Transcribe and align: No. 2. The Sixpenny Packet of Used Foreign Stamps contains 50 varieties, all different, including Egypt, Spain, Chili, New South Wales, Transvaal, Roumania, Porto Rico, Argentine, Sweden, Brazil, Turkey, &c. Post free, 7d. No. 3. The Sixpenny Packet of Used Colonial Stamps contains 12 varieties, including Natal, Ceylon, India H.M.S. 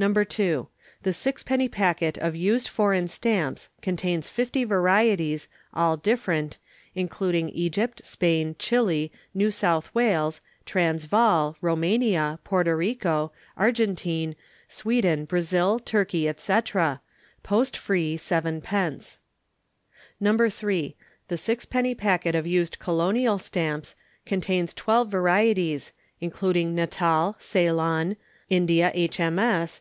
No. 0.00 0.14
2. 0.14 0.68
The 1.02 1.12
Sixpenny 1.12 1.66
Packet 1.66 2.18
of 2.18 2.36
Used 2.36 2.68
Foreign 2.68 3.08
Stamps 3.08 3.68
contains 3.82 4.28
50 4.28 4.62
varieties, 4.62 5.48
all 5.74 5.96
different, 5.96 6.58
including 6.94 7.48
Egypt, 7.48 8.04
Spain, 8.04 8.54
Chili, 8.60 9.10
New 9.34 9.50
South 9.50 9.92
Wales, 9.96 10.40
Transvaal, 10.64 11.56
Roumania, 11.60 12.38
Porto 12.44 12.70
Rico, 12.74 13.32
Argentine, 13.56 14.36
Sweden, 14.68 15.24
Brazil, 15.24 15.80
Turkey, 15.80 16.32
&c. 16.36 16.58
Post 17.42 17.76
free, 17.76 18.16
7d. 18.16 19.18
No. 20.20 20.48
3. 20.48 20.96
The 21.26 21.36
Sixpenny 21.36 21.96
Packet 21.96 22.36
of 22.36 22.46
Used 22.46 22.78
Colonial 22.78 23.38
Stamps 23.40 23.96
contains 24.24 24.72
12 24.74 25.10
varieties, 25.10 25.90
including 26.20 26.76
Natal, 26.76 27.34
Ceylon, 27.40 28.14
India 28.48 28.92
H.M.S. 28.94 29.74